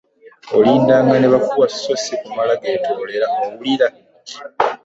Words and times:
Olindanga 0.57 1.15
ne 1.19 1.27
bakuwa 1.33 1.67
so 1.79 1.93
si 2.03 2.13
kumala 2.21 2.53
geetoolera 2.61 3.27
owulira? 3.41 3.87